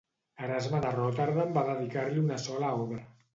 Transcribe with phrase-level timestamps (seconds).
[0.45, 3.05] Erasme de Rotterdam va dedicar-li una sola obra.